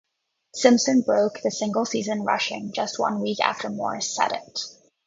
Simpson 0.55 1.03
broke 1.03 1.41
the 1.43 1.51
single-season 1.51 2.23
rushing 2.23 2.73
just 2.73 2.97
one 2.97 3.21
week 3.21 3.39
after 3.39 3.69
Morris 3.69 4.15
set 4.15 4.31
it. 4.31 4.59